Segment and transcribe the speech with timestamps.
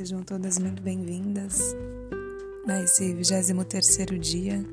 [0.00, 1.76] sejam todas muito bem-vindas
[2.66, 4.64] a esse 23 dia.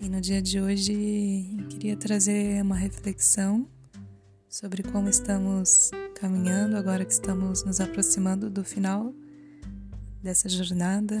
[0.00, 3.68] E no dia de hoje queria trazer uma reflexão
[4.48, 9.12] sobre como estamos caminhando agora que estamos nos aproximando do final
[10.22, 11.20] dessa jornada.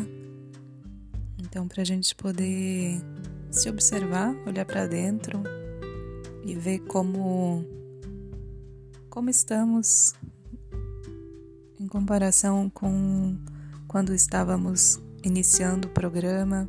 [1.36, 3.02] Então, para a gente poder
[3.50, 5.42] se observar, olhar para dentro
[6.46, 7.64] e ver como
[9.10, 10.14] como estamos
[11.84, 13.36] em comparação com
[13.86, 16.66] quando estávamos iniciando o programa,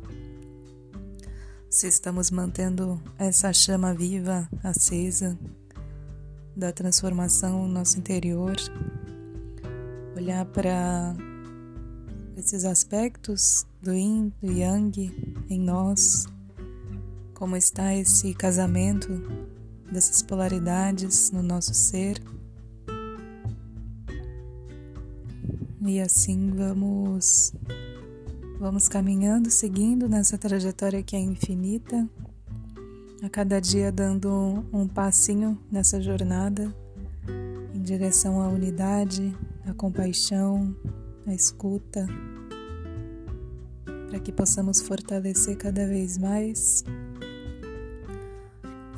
[1.70, 5.38] se estamos mantendo essa chama viva, acesa
[6.54, 8.56] da transformação no nosso interior,
[10.14, 11.16] olhar para
[12.36, 16.26] esses aspectos do Yin, do Yang em nós,
[17.32, 19.08] como está esse casamento
[19.90, 22.20] dessas polaridades no nosso ser.
[25.88, 27.54] E assim vamos
[28.58, 32.08] vamos caminhando, seguindo nessa trajetória que é infinita,
[33.22, 36.74] a cada dia dando um passinho nessa jornada
[37.72, 39.32] em direção à unidade,
[39.64, 40.74] à compaixão,
[41.24, 42.04] à escuta,
[44.08, 46.82] para que possamos fortalecer cada vez mais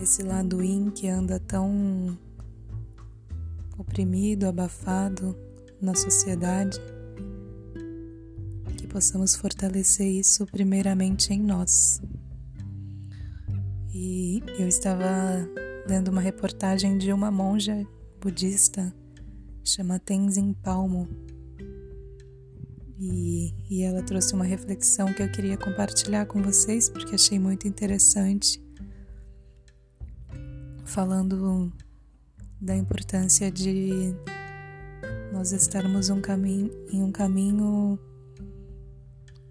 [0.00, 2.16] esse lado yin que anda tão
[3.76, 5.36] oprimido, abafado
[5.80, 6.78] na sociedade,
[8.76, 12.00] que possamos fortalecer isso primeiramente em nós.
[13.94, 15.06] E eu estava
[15.88, 17.86] lendo uma reportagem de uma monja
[18.20, 18.94] budista,
[19.64, 21.08] chama Tenzin Palmo,
[23.00, 27.68] e, e ela trouxe uma reflexão que eu queria compartilhar com vocês porque achei muito
[27.68, 28.60] interessante,
[30.84, 31.72] falando
[32.60, 34.14] da importância de
[35.32, 37.98] nós estarmos um caminho, em um caminho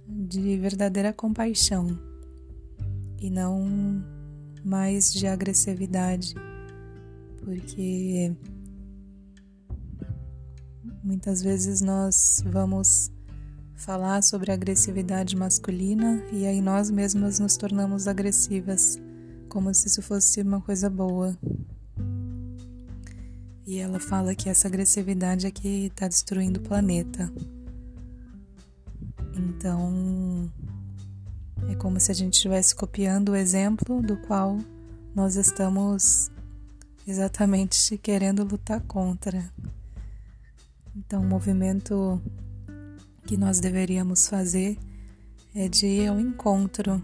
[0.08, 1.98] de verdadeira compaixão
[3.20, 4.04] e não
[4.64, 6.36] mais de agressividade,
[7.44, 8.36] porque
[11.04, 13.12] muitas vezes nós vamos
[13.76, 19.00] falar sobre agressividade masculina e aí nós mesmas nos tornamos agressivas,
[19.48, 21.38] como se isso fosse uma coisa boa.
[23.68, 27.30] E ela fala que essa agressividade é que está destruindo o planeta.
[29.36, 30.50] Então,
[31.70, 34.58] é como se a gente estivesse copiando o exemplo do qual
[35.14, 36.32] nós estamos
[37.06, 39.52] exatamente querendo lutar contra.
[40.96, 42.22] Então, o movimento
[43.26, 44.80] que nós deveríamos fazer
[45.54, 47.02] é de ir ao encontro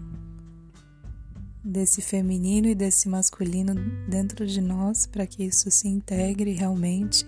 [1.64, 3.74] desse feminino e desse masculino
[4.06, 7.26] dentro de nós para que isso se integre realmente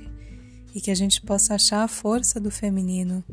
[0.75, 3.25] e que a gente possa achar a força do feminino.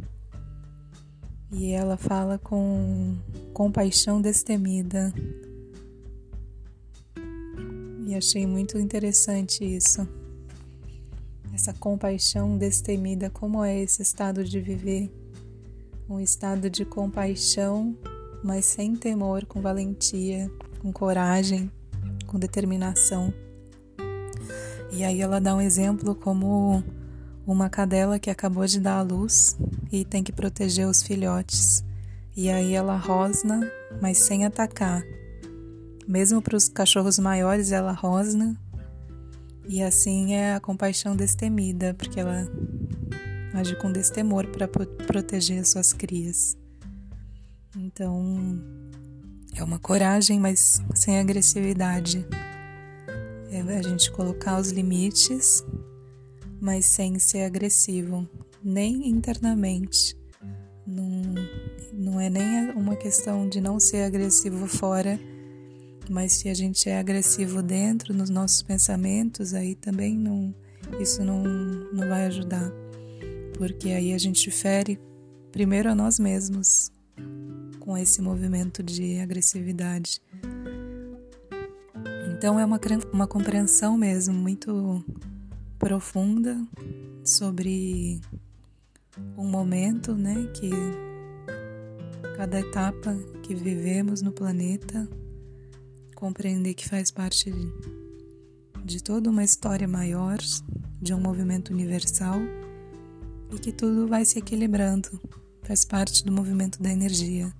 [1.52, 3.18] E ela fala com
[3.53, 5.14] compaixão destemida.
[8.08, 10.08] E achei muito interessante isso.
[11.53, 15.12] Essa compaixão destemida, como é esse estado de viver?
[16.09, 17.96] Um estado de compaixão,
[18.44, 20.50] mas sem temor, com valentia,
[20.83, 21.71] com coragem,
[22.27, 23.33] com determinação.
[24.91, 26.83] E aí ela dá um exemplo como
[27.47, 29.57] uma cadela que acabou de dar à luz
[29.89, 31.85] e tem que proteger os filhotes.
[32.35, 33.61] E aí ela rosna,
[34.01, 35.01] mas sem atacar.
[36.05, 38.59] Mesmo para os cachorros maiores ela rosna.
[39.66, 42.45] E assim é a compaixão destemida, porque ela
[43.53, 46.57] age com destemor para proteger as suas crias.
[47.77, 48.61] Então,
[49.56, 52.25] é uma coragem, mas sem agressividade.
[53.52, 55.64] É a gente colocar os limites,
[56.59, 58.28] mas sem ser agressivo,
[58.64, 60.18] nem internamente.
[60.86, 61.34] Não,
[61.94, 65.19] não é nem uma questão de não ser agressivo fora,
[66.09, 70.53] mas se a gente é agressivo dentro, nos nossos pensamentos, aí também não,
[70.99, 72.72] isso não, não vai ajudar.
[73.58, 74.99] Porque aí a gente fere
[75.52, 76.91] primeiro a nós mesmos,
[77.84, 80.22] com esse movimento de agressividade.
[82.32, 82.80] Então é uma,
[83.12, 85.03] uma compreensão mesmo muito
[85.78, 86.58] profunda
[87.26, 88.22] sobre
[89.38, 90.70] um momento, né, que
[92.38, 93.14] cada etapa
[93.44, 95.06] que vivemos no planeta,
[96.16, 97.74] compreender que faz parte de,
[98.85, 100.38] de toda uma história maior,
[101.02, 102.40] de um movimento universal
[103.53, 105.20] e que tudo vai se equilibrando,
[105.64, 107.53] faz parte do movimento da energia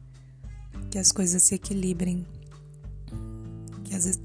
[0.94, 2.24] que as coisas se equilibrem,
[3.84, 4.22] que as,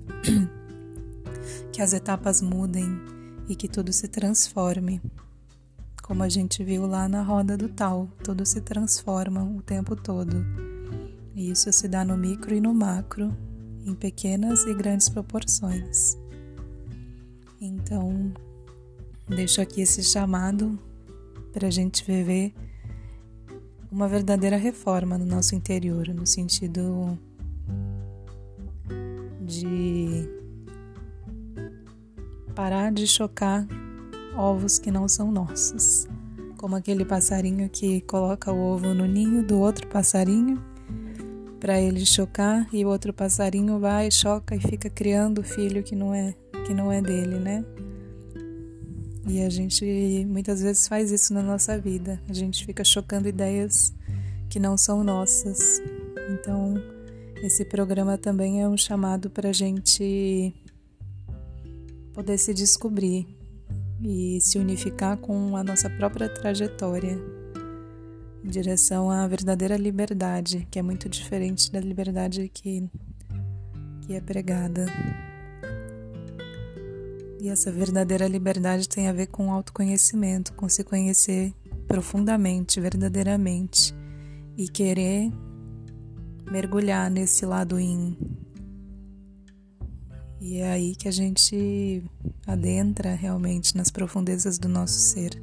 [1.73, 3.01] que as etapas mudem
[3.49, 5.01] e que tudo se transforme,
[6.03, 10.45] como a gente viu lá na roda do tal, tudo se transforma o tempo todo.
[11.35, 13.35] E isso se dá no micro e no macro,
[13.87, 16.19] em pequenas e grandes proporções.
[17.59, 18.31] Então,
[19.27, 20.79] deixo aqui esse chamado
[21.51, 22.53] para a gente viver
[23.91, 27.19] uma verdadeira reforma no nosso interior, no sentido
[29.41, 30.29] de
[32.55, 33.67] parar de chocar
[34.37, 36.07] ovos que não são nossos,
[36.59, 40.63] como aquele passarinho que coloca o ovo no ninho do outro passarinho
[41.59, 45.97] para ele chocar e o outro passarinho vai, choca e fica criando o filho que
[45.97, 46.35] não é
[46.67, 47.65] que não é dele, né?
[49.29, 52.19] E a gente muitas vezes faz isso na nossa vida.
[52.29, 53.93] A gente fica chocando ideias
[54.49, 55.83] que não são nossas.
[56.31, 56.75] Então,
[57.43, 60.55] esse programa também é um chamado para a gente
[62.15, 63.29] poder se descobrir
[64.03, 67.19] e se unificar com a nossa própria trajetória
[68.43, 72.89] em direção à verdadeira liberdade, que é muito diferente da liberdade que,
[74.03, 74.87] que é pregada.
[77.41, 81.55] E essa verdadeira liberdade tem a ver com autoconhecimento, com se conhecer
[81.87, 83.95] profundamente, verdadeiramente
[84.57, 85.31] e querer
[86.51, 88.17] mergulhar nesse lado in.
[90.41, 92.03] E é aí que a gente
[92.47, 95.41] adentra realmente nas profundezas do nosso ser.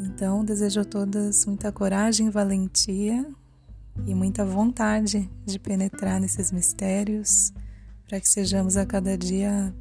[0.00, 3.26] Então, desejo a todas muita coragem, valentia
[4.06, 7.52] e muita vontade de penetrar nesses mistérios
[8.06, 9.74] para que sejamos a cada dia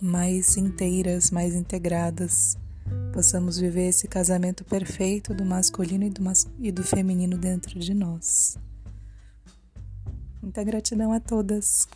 [0.00, 2.56] mais inteiras, mais integradas,
[3.12, 7.94] possamos viver esse casamento perfeito do masculino e do, mas e do feminino dentro de
[7.94, 8.58] nós.
[10.42, 11.88] Muita gratidão a todas.